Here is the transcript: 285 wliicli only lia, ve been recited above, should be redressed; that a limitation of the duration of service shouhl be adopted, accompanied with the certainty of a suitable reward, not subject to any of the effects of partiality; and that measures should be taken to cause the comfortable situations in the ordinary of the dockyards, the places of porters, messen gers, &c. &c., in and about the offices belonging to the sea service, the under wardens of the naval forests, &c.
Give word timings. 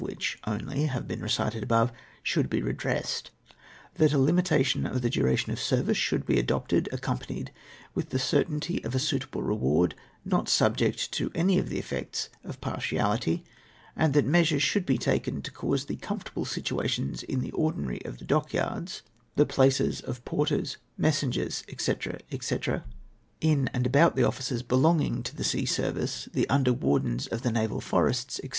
285 0.01 0.01
wliicli 0.01 0.61
only 0.67 0.79
lia, 0.87 0.99
ve 0.99 1.05
been 1.05 1.21
recited 1.21 1.61
above, 1.61 1.91
should 2.23 2.49
be 2.49 2.59
redressed; 2.59 3.29
that 3.93 4.11
a 4.13 4.17
limitation 4.17 4.87
of 4.87 5.03
the 5.03 5.11
duration 5.11 5.51
of 5.51 5.59
service 5.59 5.95
shouhl 5.95 6.25
be 6.25 6.39
adopted, 6.39 6.89
accompanied 6.91 7.53
with 7.93 8.09
the 8.09 8.17
certainty 8.17 8.83
of 8.83 8.95
a 8.95 8.97
suitable 8.97 9.43
reward, 9.43 9.93
not 10.25 10.49
subject 10.49 11.11
to 11.11 11.31
any 11.35 11.59
of 11.59 11.69
the 11.69 11.77
effects 11.77 12.29
of 12.43 12.59
partiality; 12.59 13.43
and 13.95 14.15
that 14.15 14.25
measures 14.25 14.63
should 14.63 14.87
be 14.87 14.97
taken 14.97 15.39
to 15.39 15.51
cause 15.51 15.85
the 15.85 15.97
comfortable 15.97 16.45
situations 16.45 17.21
in 17.21 17.39
the 17.39 17.51
ordinary 17.51 18.03
of 18.03 18.17
the 18.17 18.25
dockyards, 18.25 19.03
the 19.35 19.45
places 19.45 20.01
of 20.01 20.25
porters, 20.25 20.77
messen 20.99 21.29
gers, 21.29 21.63
&c. 21.77 21.93
&c., 22.41 22.57
in 23.39 23.67
and 23.71 23.85
about 23.85 24.15
the 24.15 24.23
offices 24.23 24.63
belonging 24.63 25.21
to 25.21 25.35
the 25.35 25.43
sea 25.43 25.63
service, 25.67 26.27
the 26.33 26.49
under 26.49 26.73
wardens 26.73 27.27
of 27.27 27.43
the 27.43 27.51
naval 27.51 27.79
forests, 27.79 28.39
&c. 28.43 28.49